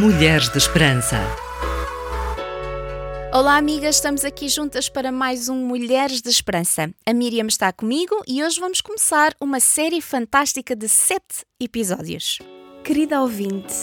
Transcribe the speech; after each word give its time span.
Mulheres 0.00 0.48
de 0.48 0.58
Esperança. 0.58 1.16
Olá, 3.32 3.56
amigas, 3.56 3.96
estamos 3.96 4.24
aqui 4.24 4.48
juntas 4.48 4.88
para 4.88 5.10
mais 5.10 5.48
um 5.48 5.56
Mulheres 5.56 6.22
de 6.22 6.28
Esperança. 6.28 6.88
A 7.04 7.12
Miriam 7.12 7.48
está 7.48 7.72
comigo 7.72 8.14
e 8.24 8.44
hoje 8.44 8.60
vamos 8.60 8.80
começar 8.80 9.34
uma 9.40 9.58
série 9.58 10.00
fantástica 10.00 10.76
de 10.76 10.88
sete 10.88 11.44
episódios. 11.58 12.38
Querida 12.84 13.20
ouvinte, 13.20 13.74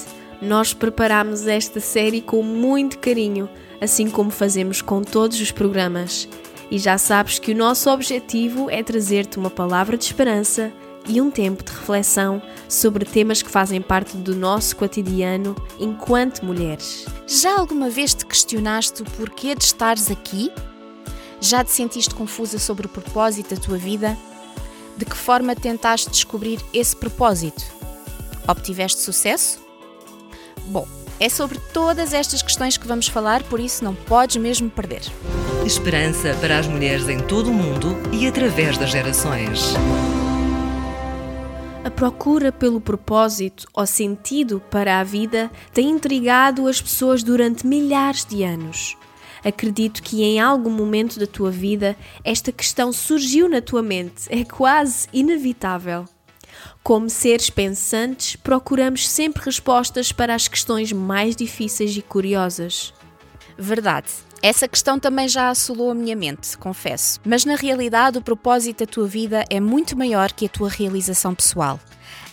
nós 0.42 0.74
preparamos 0.74 1.48
esta 1.48 1.82
série 1.82 2.22
com 2.22 2.42
muito 2.42 2.98
carinho, 3.00 3.50
assim 3.82 4.10
como 4.10 4.32
fazemos 4.32 4.82
com 4.82 5.02
todos 5.02 5.42
os 5.42 5.52
programas. 5.52 6.30
E 6.72 6.80
já 6.80 6.98
sabes 6.98 7.40
que 7.40 7.52
o 7.52 7.58
nosso 7.58 7.90
objetivo 7.90 8.70
é 8.70 8.82
trazer-te 8.82 9.38
uma 9.38 9.50
palavra 9.50 9.98
de 9.98 10.06
esperança 10.06 10.72
e 11.08 11.22
um 11.22 11.30
tempo 11.30 11.64
de 11.64 11.72
reflexão 11.72 12.42
sobre 12.68 13.06
temas 13.06 13.42
que 13.42 13.50
fazem 13.50 13.82
parte 13.82 14.18
do 14.18 14.36
nosso 14.36 14.76
cotidiano 14.76 15.56
enquanto 15.80 16.46
mulheres. 16.46 17.06
Já 17.28 17.60
alguma 17.60 17.90
vez 17.90 18.14
te 18.14 18.26
questionaste 18.26 19.02
o 19.02 19.06
porquê 19.06 19.56
de 19.56 19.64
estares 19.64 20.10
aqui? 20.10 20.52
Já 21.40 21.64
te 21.64 21.72
sentiste 21.72 22.14
confusa 22.14 22.58
sobre 22.58 22.88
o 22.88 22.90
propósito 22.90 23.56
da 23.56 23.62
tua 23.62 23.78
vida? 23.78 24.18
De 24.98 25.06
que 25.06 25.16
forma 25.16 25.56
tentaste 25.56 26.10
descobrir 26.10 26.60
esse 26.74 26.96
propósito? 26.96 27.64
Obtiveste 28.48 29.02
sucesso? 29.02 29.60
Bom, 30.68 30.88
é 31.20 31.30
sobre 31.30 31.60
todas 31.74 32.14
estas 32.14 32.42
questões 32.42 32.78
que 32.78 32.88
vamos 32.88 33.08
falar, 33.08 33.44
por 33.44 33.60
isso 33.60 33.84
não 33.84 33.94
podes 33.94 34.38
mesmo 34.38 34.70
perder. 34.70 35.02
Esperança 35.66 36.36
para 36.40 36.60
as 36.60 36.68
mulheres 36.68 37.08
em 37.10 37.20
todo 37.20 37.50
o 37.50 37.54
mundo 37.54 37.96
e 38.12 38.28
através 38.28 38.78
das 38.78 38.92
gerações. 38.92 39.74
A 41.86 41.92
procura 41.92 42.52
pelo 42.52 42.82
propósito 42.82 43.68
ou 43.72 43.86
sentido 43.86 44.60
para 44.72 45.00
a 45.00 45.04
vida 45.04 45.52
tem 45.72 45.92
intrigado 45.92 46.68
as 46.68 46.82
pessoas 46.82 47.22
durante 47.22 47.68
milhares 47.68 48.26
de 48.26 48.42
anos. 48.42 48.98
Acredito 49.44 50.02
que 50.02 50.24
em 50.24 50.40
algum 50.40 50.72
momento 50.72 51.20
da 51.20 51.28
tua 51.28 51.52
vida 51.52 51.96
esta 52.24 52.52
questão 52.52 52.92
surgiu 52.92 53.48
na 53.48 53.62
tua 53.62 53.84
mente, 53.84 54.24
é 54.30 54.44
quase 54.44 55.08
inevitável. 55.14 56.06
Como 56.82 57.08
seres 57.08 57.52
pensantes, 57.52 58.36
procuramos 58.36 59.08
sempre 59.08 59.44
respostas 59.46 60.12
para 60.12 60.34
as 60.34 60.48
questões 60.48 60.92
mais 60.92 61.36
difíceis 61.36 61.96
e 61.96 62.02
curiosas. 62.02 62.96
Verdade. 63.60 64.25
Essa 64.42 64.68
questão 64.68 65.00
também 65.00 65.28
já 65.28 65.50
assolou 65.50 65.92
a 65.92 65.96
minha 65.96 66.16
mente, 66.16 66.58
confesso. 66.58 67.20
Mas 67.26 67.46
na 67.46 67.56
realidade, 67.56 68.18
o 68.18 68.22
propósito 68.22 68.86
da 68.86 68.92
tua 68.92 69.08
vida 69.08 69.44
é 69.50 69.60
muito 69.60 69.98
maior 69.98 70.32
que 70.32 70.46
a 70.46 70.50
tua 70.50 70.70
realização 70.70 71.34
pessoal. 71.34 71.80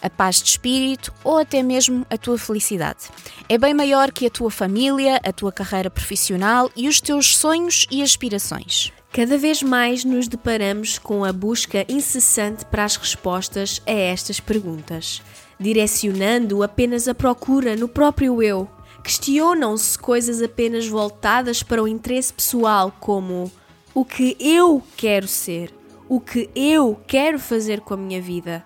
A 0.02 0.10
paz 0.10 0.42
de 0.42 0.48
espírito 0.48 1.12
ou 1.22 1.38
até 1.38 1.62
mesmo 1.62 2.04
a 2.10 2.18
tua 2.18 2.36
felicidade. 2.36 3.08
É 3.48 3.56
bem 3.56 3.72
maior 3.72 4.10
que 4.10 4.26
a 4.26 4.30
tua 4.30 4.50
família, 4.50 5.20
a 5.24 5.32
tua 5.32 5.52
carreira 5.52 5.88
profissional 5.88 6.70
e 6.76 6.88
os 6.88 7.00
teus 7.00 7.36
sonhos 7.36 7.86
e 7.90 8.02
aspirações. 8.02 8.92
Cada 9.12 9.36
vez 9.36 9.62
mais 9.62 10.04
nos 10.04 10.26
deparamos 10.26 10.98
com 10.98 11.22
a 11.22 11.32
busca 11.32 11.84
incessante 11.86 12.64
para 12.64 12.82
as 12.82 12.96
respostas 12.96 13.82
a 13.86 13.92
estas 13.92 14.40
perguntas, 14.40 15.22
direcionando 15.60 16.62
apenas 16.62 17.06
a 17.06 17.14
procura 17.14 17.76
no 17.76 17.88
próprio 17.88 18.42
eu, 18.42 18.66
questionam-se 19.02 19.98
coisas 19.98 20.40
apenas 20.40 20.86
voltadas 20.86 21.62
para 21.62 21.82
o 21.82 21.88
interesse 21.88 22.32
pessoal, 22.32 22.94
como 23.00 23.50
o 23.94 24.04
que 24.04 24.36
eu 24.40 24.82
quero 24.96 25.28
ser, 25.28 25.72
o 26.08 26.20
que 26.20 26.48
eu 26.54 26.98
quero 27.06 27.38
fazer 27.38 27.80
com 27.80 27.94
a 27.94 27.96
minha 27.96 28.20
vida. 28.20 28.64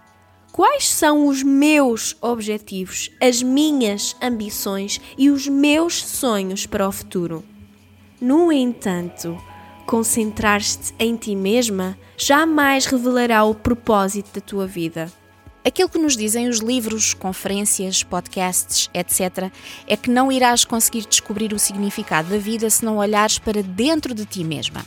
Quais 0.52 0.88
são 0.88 1.26
os 1.26 1.42
meus 1.42 2.16
objetivos, 2.22 3.10
as 3.20 3.42
minhas 3.42 4.16
ambições 4.22 5.00
e 5.18 5.28
os 5.28 5.46
meus 5.46 6.02
sonhos 6.02 6.64
para 6.64 6.88
o 6.88 6.92
futuro? 6.92 7.44
No 8.20 8.50
entanto, 8.50 9.36
concentrar-te 9.86 10.94
em 10.98 11.14
ti 11.16 11.36
mesma 11.36 11.98
jamais 12.16 12.86
revelará 12.86 13.44
o 13.44 13.54
propósito 13.54 14.32
da 14.34 14.40
tua 14.40 14.66
vida. 14.66 15.12
Aquilo 15.66 15.88
que 15.88 15.98
nos 15.98 16.16
dizem 16.16 16.48
os 16.48 16.60
livros, 16.60 17.12
conferências, 17.12 18.04
podcasts, 18.04 18.88
etc., 18.94 19.50
é 19.88 19.96
que 19.96 20.08
não 20.08 20.30
irás 20.30 20.64
conseguir 20.64 21.04
descobrir 21.06 21.52
o 21.52 21.58
significado 21.58 22.28
da 22.28 22.38
vida 22.38 22.70
se 22.70 22.84
não 22.84 22.98
olhares 22.98 23.40
para 23.40 23.64
dentro 23.64 24.14
de 24.14 24.24
ti 24.24 24.44
mesma. 24.44 24.86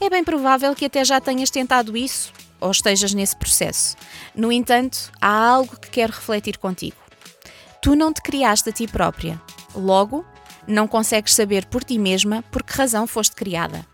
É 0.00 0.10
bem 0.10 0.24
provável 0.24 0.74
que 0.74 0.86
até 0.86 1.04
já 1.04 1.20
tenhas 1.20 1.50
tentado 1.50 1.96
isso 1.96 2.32
ou 2.60 2.72
estejas 2.72 3.14
nesse 3.14 3.36
processo. 3.36 3.96
No 4.34 4.50
entanto, 4.50 5.12
há 5.20 5.28
algo 5.28 5.78
que 5.78 5.90
quero 5.90 6.12
refletir 6.12 6.58
contigo. 6.58 6.96
Tu 7.80 7.94
não 7.94 8.12
te 8.12 8.22
criaste 8.22 8.70
a 8.70 8.72
ti 8.72 8.88
própria. 8.88 9.40
Logo, 9.72 10.26
não 10.66 10.88
consegues 10.88 11.32
saber 11.32 11.66
por 11.66 11.84
ti 11.84 11.96
mesma 11.96 12.42
por 12.50 12.64
que 12.64 12.76
razão 12.76 13.06
foste 13.06 13.36
criada. 13.36 13.86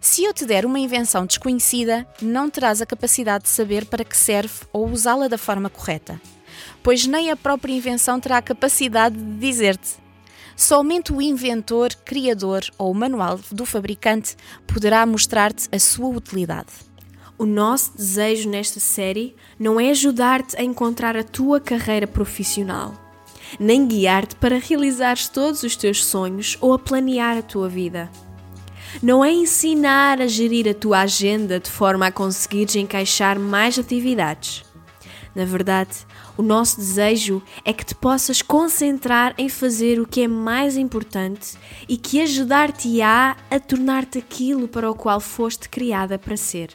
Se 0.00 0.24
eu 0.24 0.34
te 0.34 0.44
der 0.44 0.66
uma 0.66 0.78
invenção 0.78 1.24
desconhecida, 1.24 2.06
não 2.20 2.50
terás 2.50 2.82
a 2.82 2.86
capacidade 2.86 3.44
de 3.44 3.50
saber 3.50 3.86
para 3.86 4.04
que 4.04 4.16
serve 4.16 4.52
ou 4.72 4.88
usá-la 4.90 5.28
da 5.28 5.38
forma 5.38 5.70
correta, 5.70 6.20
pois 6.82 7.06
nem 7.06 7.30
a 7.30 7.36
própria 7.36 7.72
invenção 7.72 8.18
terá 8.18 8.38
a 8.38 8.42
capacidade 8.42 9.16
de 9.16 9.38
dizer-te. 9.38 10.02
Somente 10.56 11.12
o 11.12 11.22
inventor, 11.22 11.94
criador 12.04 12.62
ou 12.76 12.92
manual 12.92 13.40
do 13.50 13.64
fabricante 13.64 14.36
poderá 14.66 15.04
mostrar-te 15.06 15.68
a 15.72 15.78
sua 15.78 16.08
utilidade. 16.08 16.72
O 17.38 17.46
nosso 17.46 17.96
desejo 17.96 18.48
nesta 18.48 18.78
série 18.78 19.34
não 19.58 19.80
é 19.80 19.90
ajudar-te 19.90 20.56
a 20.56 20.62
encontrar 20.62 21.16
a 21.16 21.24
tua 21.24 21.60
carreira 21.60 22.06
profissional, 22.06 22.94
nem 23.58 23.86
guiar-te 23.86 24.36
para 24.36 24.58
realizares 24.58 25.28
todos 25.28 25.62
os 25.62 25.74
teus 25.74 26.04
sonhos 26.04 26.56
ou 26.60 26.74
a 26.74 26.78
planear 26.78 27.38
a 27.38 27.42
tua 27.42 27.68
vida 27.68 28.10
não 29.00 29.24
é 29.24 29.32
ensinar 29.32 30.20
a 30.20 30.26
gerir 30.26 30.68
a 30.68 30.74
tua 30.74 31.00
agenda 31.00 31.60
de 31.60 31.70
forma 31.70 32.06
a 32.06 32.12
conseguires 32.12 32.74
encaixar 32.74 33.38
mais 33.38 33.78
atividades. 33.78 34.64
Na 35.34 35.44
verdade, 35.44 36.06
o 36.36 36.42
nosso 36.42 36.76
desejo 36.76 37.42
é 37.64 37.72
que 37.72 37.84
te 37.84 37.94
possas 37.94 38.42
concentrar 38.42 39.34
em 39.38 39.48
fazer 39.48 40.00
o 40.00 40.06
que 40.06 40.22
é 40.22 40.28
mais 40.28 40.76
importante 40.76 41.56
e 41.88 41.96
que 41.96 42.20
ajudar-te-á 42.20 43.36
a, 43.50 43.60
tornar-te 43.60 44.18
aquilo 44.18 44.68
para 44.68 44.90
o 44.90 44.94
qual 44.94 45.20
foste 45.20 45.68
criada 45.68 46.18
para 46.18 46.36
ser. 46.36 46.70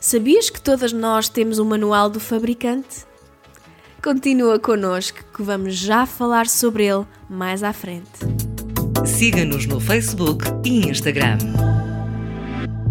Sabias 0.00 0.50
que 0.50 0.60
todas 0.60 0.92
nós 0.92 1.28
temos 1.28 1.58
um 1.58 1.64
manual 1.64 2.08
do 2.08 2.20
fabricante? 2.20 3.04
Continua 4.02 4.58
connosco 4.58 5.18
que 5.34 5.42
vamos 5.42 5.74
já 5.74 6.06
falar 6.06 6.46
sobre 6.46 6.86
ele 6.86 7.06
mais 7.28 7.64
à 7.64 7.72
frente. 7.72 8.45
Siga-nos 9.06 9.66
no 9.66 9.80
Facebook 9.80 10.44
e 10.64 10.88
Instagram. 10.88 11.38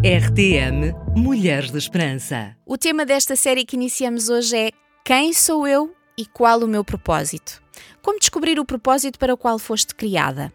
RTM 0.02 0.94
Mulheres 1.16 1.72
de 1.72 1.78
Esperança. 1.78 2.56
O 2.66 2.78
tema 2.78 3.06
desta 3.06 3.36
série 3.36 3.66
que 3.66 3.76
iniciamos 3.76 4.30
hoje 4.30 4.56
é 4.56 4.72
Quem 5.04 5.34
sou 5.34 5.68
eu 5.68 5.94
e 6.18 6.26
qual 6.26 6.62
o 6.62 6.68
meu 6.68 6.86
propósito? 6.86 7.62
Como 8.02 8.18
descobrir 8.18 8.58
o 8.60 8.66
propósito 8.66 9.20
para 9.20 9.34
o 9.34 9.38
qual 9.38 9.60
foste 9.60 9.94
criada? 9.94 10.54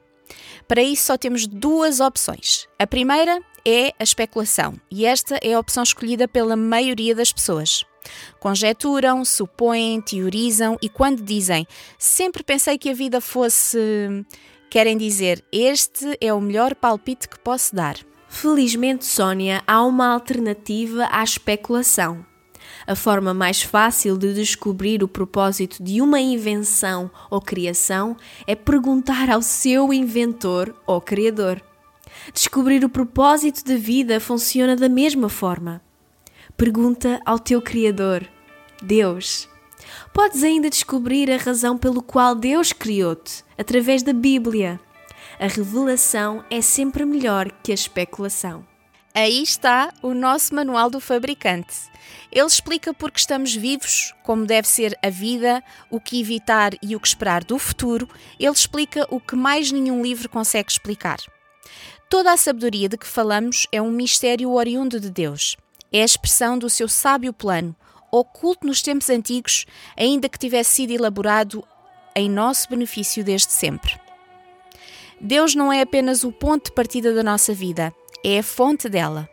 Para 0.66 0.82
isso 0.82 1.06
só 1.06 1.18
temos 1.18 1.46
duas 1.46 2.00
opções. 2.00 2.66
A 2.78 2.86
primeira 2.86 3.40
é 3.64 3.92
a 3.98 4.02
especulação, 4.02 4.80
e 4.90 5.04
esta 5.04 5.38
é 5.42 5.52
a 5.52 5.58
opção 5.58 5.82
escolhida 5.82 6.26
pela 6.26 6.56
maioria 6.56 7.14
das 7.14 7.32
pessoas. 7.32 7.84
Conjeturam, 8.38 9.24
supõem, 9.26 10.00
teorizam 10.00 10.78
e 10.80 10.88
quando 10.88 11.22
dizem 11.22 11.66
sempre 11.98 12.42
pensei 12.42 12.78
que 12.78 12.88
a 12.88 12.94
vida 12.94 13.20
fosse 13.20 13.78
Querem 14.70 14.96
dizer, 14.96 15.44
este 15.50 16.16
é 16.20 16.32
o 16.32 16.40
melhor 16.40 16.76
palpite 16.76 17.28
que 17.28 17.36
posso 17.40 17.74
dar. 17.74 17.96
Felizmente, 18.28 19.04
Sónia, 19.04 19.64
há 19.66 19.84
uma 19.84 20.06
alternativa 20.12 21.08
à 21.10 21.24
especulação. 21.24 22.24
A 22.86 22.94
forma 22.94 23.34
mais 23.34 23.60
fácil 23.60 24.16
de 24.16 24.32
descobrir 24.32 25.02
o 25.02 25.08
propósito 25.08 25.82
de 25.82 26.00
uma 26.00 26.20
invenção 26.20 27.10
ou 27.28 27.40
criação 27.40 28.16
é 28.46 28.54
perguntar 28.54 29.28
ao 29.28 29.42
seu 29.42 29.92
inventor 29.92 30.72
ou 30.86 31.00
criador. 31.00 31.60
Descobrir 32.32 32.84
o 32.84 32.88
propósito 32.88 33.64
da 33.64 33.76
vida 33.76 34.20
funciona 34.20 34.76
da 34.76 34.88
mesma 34.88 35.28
forma. 35.28 35.82
Pergunta 36.56 37.20
ao 37.26 37.40
teu 37.40 37.60
Criador, 37.60 38.24
Deus. 38.80 39.48
Podes 40.12 40.42
ainda 40.42 40.70
descobrir 40.70 41.30
a 41.30 41.36
razão 41.36 41.76
pelo 41.76 42.02
qual 42.02 42.34
Deus 42.34 42.72
criou-te 42.72 43.44
através 43.58 44.02
da 44.02 44.12
Bíblia. 44.12 44.80
A 45.38 45.46
revelação 45.46 46.44
é 46.50 46.60
sempre 46.60 47.04
melhor 47.04 47.50
que 47.62 47.72
a 47.72 47.74
especulação. 47.74 48.64
Aí 49.14 49.42
está 49.42 49.92
o 50.02 50.14
nosso 50.14 50.54
manual 50.54 50.88
do 50.88 51.00
fabricante. 51.00 51.90
Ele 52.30 52.46
explica 52.46 52.94
por 52.94 53.10
que 53.10 53.18
estamos 53.18 53.54
vivos, 53.54 54.14
como 54.22 54.46
deve 54.46 54.68
ser 54.68 54.96
a 55.02 55.10
vida, 55.10 55.62
o 55.90 56.00
que 56.00 56.20
evitar 56.20 56.74
e 56.80 56.94
o 56.94 57.00
que 57.00 57.08
esperar 57.08 57.42
do 57.42 57.58
futuro. 57.58 58.08
Ele 58.38 58.52
explica 58.52 59.06
o 59.10 59.20
que 59.20 59.34
mais 59.34 59.72
nenhum 59.72 60.02
livro 60.02 60.28
consegue 60.28 60.70
explicar. 60.70 61.18
Toda 62.08 62.32
a 62.32 62.36
sabedoria 62.36 62.88
de 62.88 62.96
que 62.96 63.06
falamos 63.06 63.66
é 63.72 63.82
um 63.82 63.90
mistério 63.90 64.52
oriundo 64.52 65.00
de 65.00 65.10
Deus. 65.10 65.56
É 65.92 66.02
a 66.02 66.04
expressão 66.04 66.56
do 66.56 66.70
seu 66.70 66.88
sábio 66.88 67.32
plano, 67.32 67.74
oculto 68.10 68.66
nos 68.66 68.82
tempos 68.82 69.10
antigos, 69.10 69.66
ainda 69.96 70.28
que 70.28 70.38
tivesse 70.38 70.74
sido 70.74 70.90
elaborado 70.92 71.64
em 72.14 72.28
nosso 72.28 72.68
benefício 72.68 73.24
desde 73.24 73.52
sempre. 73.52 73.98
Deus 75.20 75.54
não 75.54 75.72
é 75.72 75.82
apenas 75.82 76.24
o 76.24 76.32
ponto 76.32 76.66
de 76.66 76.72
partida 76.72 77.12
da 77.12 77.22
nossa 77.22 77.52
vida, 77.52 77.92
é 78.24 78.38
a 78.38 78.42
fonte 78.42 78.88
dela. 78.88 79.28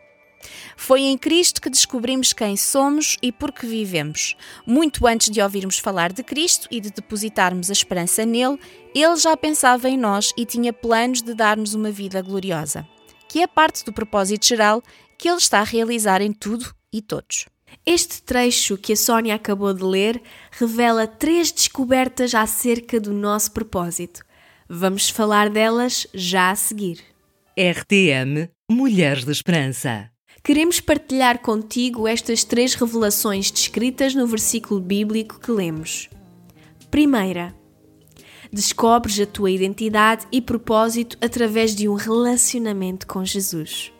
Foi 0.76 1.02
em 1.02 1.18
Cristo 1.18 1.60
que 1.60 1.70
descobrimos 1.70 2.32
quem 2.32 2.56
somos 2.56 3.16
e 3.20 3.32
por 3.32 3.52
que 3.52 3.66
vivemos. 3.66 4.36
Muito 4.66 5.06
antes 5.06 5.30
de 5.30 5.40
ouvirmos 5.40 5.78
falar 5.78 6.12
de 6.12 6.22
Cristo 6.22 6.68
e 6.70 6.80
de 6.80 6.90
depositarmos 6.90 7.70
a 7.70 7.72
esperança 7.72 8.24
nele, 8.24 8.58
ele 8.94 9.16
já 9.16 9.36
pensava 9.36 9.88
em 9.88 9.98
nós 9.98 10.32
e 10.36 10.44
tinha 10.44 10.72
planos 10.72 11.22
de 11.22 11.34
dar-nos 11.34 11.74
uma 11.74 11.90
vida 11.90 12.22
gloriosa, 12.22 12.86
que 13.28 13.42
é 13.42 13.46
parte 13.46 13.84
do 13.84 13.92
propósito 13.92 14.46
geral 14.46 14.82
que 15.18 15.28
ele 15.28 15.38
está 15.38 15.60
a 15.60 15.64
realizar 15.64 16.22
em 16.22 16.32
tudo 16.32 16.72
e 16.92 17.02
todos. 17.02 17.46
Este 17.84 18.22
trecho 18.22 18.76
que 18.76 18.92
a 18.92 18.96
Sónia 18.96 19.34
acabou 19.34 19.72
de 19.72 19.82
ler 19.82 20.22
revela 20.50 21.06
três 21.06 21.50
descobertas 21.50 22.34
acerca 22.34 23.00
do 23.00 23.12
nosso 23.12 23.52
propósito. 23.52 24.22
Vamos 24.68 25.08
falar 25.08 25.48
delas 25.48 26.06
já 26.12 26.50
a 26.50 26.56
seguir. 26.56 27.02
RTM 27.56 28.50
Mulheres 28.70 29.24
de 29.24 29.32
Esperança. 29.32 30.10
Queremos 30.44 30.80
partilhar 30.80 31.40
contigo 31.40 32.06
estas 32.06 32.44
três 32.44 32.74
revelações 32.74 33.50
descritas 33.50 34.14
no 34.14 34.26
versículo 34.26 34.80
bíblico 34.80 35.40
que 35.40 35.50
lemos. 35.50 36.08
Primeira, 36.90 37.54
descobres 38.52 39.18
a 39.20 39.26
tua 39.26 39.50
identidade 39.50 40.26
e 40.30 40.40
propósito 40.40 41.18
através 41.20 41.74
de 41.74 41.88
um 41.88 41.94
relacionamento 41.94 43.06
com 43.06 43.24
Jesus. 43.24 43.92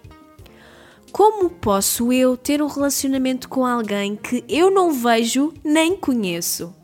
Como 1.13 1.49
posso 1.49 2.13
eu 2.13 2.37
ter 2.37 2.61
um 2.63 2.67
relacionamento 2.67 3.49
com 3.49 3.65
alguém 3.65 4.15
que 4.15 4.45
eu 4.49 4.71
não 4.71 4.93
vejo 4.93 5.53
nem 5.65 5.97
conheço? 5.97 6.75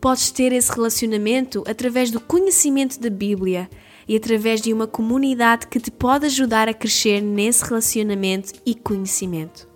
Podes 0.00 0.30
ter 0.30 0.52
esse 0.52 0.72
relacionamento 0.72 1.62
através 1.66 2.10
do 2.10 2.20
conhecimento 2.20 3.00
da 3.00 3.10
Bíblia 3.10 3.68
e 4.06 4.16
através 4.16 4.60
de 4.60 4.72
uma 4.72 4.86
comunidade 4.86 5.66
que 5.66 5.78
te 5.78 5.90
pode 5.90 6.26
ajudar 6.26 6.68
a 6.68 6.74
crescer 6.74 7.20
nesse 7.20 7.64
relacionamento 7.64 8.52
e 8.66 8.74
conhecimento. 8.74 9.68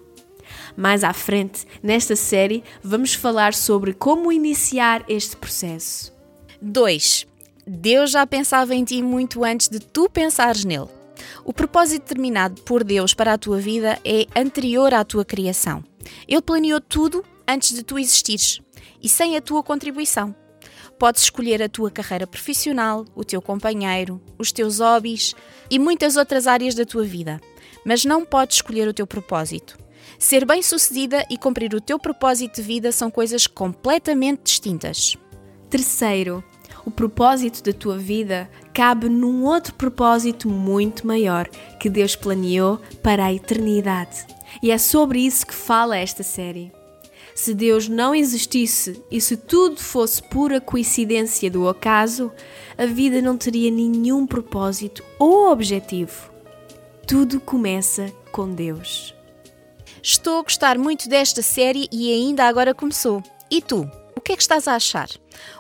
Mais 0.77 1.05
à 1.05 1.13
frente, 1.13 1.67
nesta 1.83 2.17
série, 2.17 2.65
vamos 2.83 3.15
falar 3.15 3.55
sobre 3.55 3.93
como 3.93 4.33
iniciar 4.33 5.05
este 5.09 5.37
processo. 5.37 6.13
2. 6.61 7.27
Deus 7.67 8.11
já 8.11 8.27
pensava 8.27 8.75
em 8.75 8.85
ti 8.85 9.03
muito 9.03 9.45
antes 9.45 9.69
de 9.69 9.79
tu 9.79 10.09
pensares 10.09 10.65
nele. 10.65 11.02
O 11.45 11.53
propósito 11.53 12.03
determinado 12.03 12.63
por 12.63 12.85
Deus 12.85 13.15
para 13.15 13.33
a 13.33 13.39
tua 13.39 13.59
vida 13.59 13.99
é 14.05 14.27
anterior 14.37 14.95
à 14.95 15.05
tua 15.05 15.25
criação. 15.25 15.83
Ele 16.29 16.41
planeou 16.41 16.81
tudo 16.81 17.25
antes 17.47 17.75
de 17.75 17.83
tu 17.83 17.99
existires 17.99 18.61
e 19.03 19.09
sem 19.09 19.37
a 19.37 19.41
tua 19.41 19.63
contribuição. 19.63 20.35
Podes 20.99 21.23
escolher 21.23 21.61
a 21.61 21.69
tua 21.69 21.91
carreira 21.91 22.27
profissional, 22.27 23.05
o 23.15 23.25
teu 23.25 23.43
companheiro, 23.43 24.21
os 24.39 24.53
teus 24.53 24.79
hobbies 24.79 25.35
e 25.69 25.79
muitas 25.79 26.17
outras 26.17 26.47
áreas 26.47 26.77
da 26.77 26.85
tua 26.85 27.03
vida, 27.05 27.41
mas 27.85 28.05
não 28.05 28.25
podes 28.25 28.57
escolher 28.57 28.87
o 28.87 28.95
teu 28.95 29.07
propósito. 29.07 29.77
Ser 30.19 30.45
bem-sucedida 30.45 31.27
e 31.29 31.37
cumprir 31.37 31.75
o 31.75 31.81
teu 31.81 31.99
propósito 31.99 32.57
de 32.57 32.63
vida 32.63 32.93
são 32.93 33.11
coisas 33.11 33.49
completamente 33.49 34.43
distintas. 34.45 35.17
Terceiro, 35.69 36.45
o 36.85 36.91
propósito 36.91 37.63
da 37.63 37.73
tua 37.73 37.97
vida 37.97 38.51
cabe 38.73 39.09
num 39.09 39.45
outro 39.45 39.75
propósito 39.75 40.49
muito 40.49 41.07
maior 41.07 41.49
que 41.79 41.89
Deus 41.89 42.17
planeou 42.17 42.81
para 43.03 43.27
a 43.27 43.33
eternidade. 43.33 44.27
E 44.63 44.71
é 44.71 44.79
sobre 44.79 45.21
isso 45.21 45.47
que 45.47 45.55
fala 45.55 45.97
esta 45.97 46.23
série. 46.23 46.73
Se 47.35 47.55
Deus 47.55 47.89
não 47.89 48.15
existisse 48.15 49.03
e 49.11 49.21
se 49.21 49.37
tudo 49.37 49.81
fosse 49.81 50.23
pura 50.23 50.61
coincidência 50.61 51.51
do 51.51 51.67
acaso, 51.67 52.31
a 52.77 52.85
vida 52.85 53.23
não 53.23 53.37
teria 53.37 53.71
nenhum 53.71 54.27
propósito 54.27 55.03
ou 55.19 55.51
objetivo. 55.51 56.31
Tudo 57.07 57.41
começa 57.41 58.13
com 58.31 58.51
Deus. 58.51 59.15
Estou 60.03 60.41
a 60.41 60.43
gostar 60.43 60.77
muito 60.79 61.09
desta 61.09 61.43
série 61.43 61.89
e 61.91 62.13
ainda 62.13 62.45
agora 62.45 62.75
começou. 62.75 63.23
E 63.51 63.63
tu? 63.63 63.89
O 64.15 64.21
que 64.21 64.33
é 64.33 64.37
que 64.37 64.43
estás 64.43 64.69
a 64.69 64.75
achar? 64.75 65.09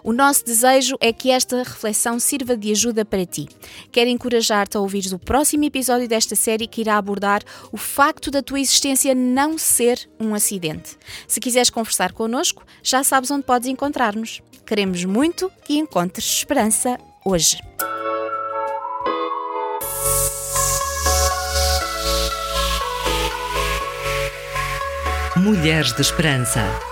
O 0.04 0.12
nosso 0.12 0.44
desejo 0.44 0.96
é 1.00 1.12
que 1.12 1.30
esta 1.30 1.58
reflexão 1.58 2.18
sirva 2.18 2.56
de 2.56 2.70
ajuda 2.70 3.04
para 3.04 3.24
ti. 3.24 3.48
Quero 3.90 4.10
encorajar-te 4.10 4.76
a 4.76 4.80
ouvir 4.80 5.12
o 5.12 5.18
próximo 5.18 5.64
episódio 5.64 6.06
desta 6.06 6.36
série 6.36 6.66
que 6.66 6.82
irá 6.82 6.96
abordar 6.96 7.42
o 7.72 7.76
facto 7.76 8.30
da 8.30 8.42
tua 8.42 8.60
existência 8.60 9.14
não 9.14 9.56
ser 9.56 10.08
um 10.20 10.34
acidente. 10.34 10.96
Se 11.26 11.40
quiseres 11.40 11.70
conversar 11.70 12.12
connosco, 12.12 12.64
já 12.82 13.02
sabes 13.02 13.30
onde 13.30 13.44
podes 13.44 13.68
encontrar-nos. 13.68 14.42
Queremos 14.66 15.04
muito 15.04 15.50
que 15.64 15.78
encontres 15.78 16.26
esperança 16.26 16.98
hoje. 17.24 17.58
Mulheres 25.36 25.92
de 25.92 26.02
Esperança. 26.02 26.91